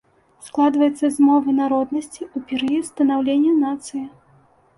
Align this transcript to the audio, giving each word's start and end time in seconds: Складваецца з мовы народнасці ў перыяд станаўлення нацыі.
Складваецца 0.45 1.05
з 1.17 1.25
мовы 1.27 1.49
народнасці 1.57 2.21
ў 2.35 2.49
перыяд 2.53 2.89
станаўлення 2.91 3.53
нацыі. 3.61 4.03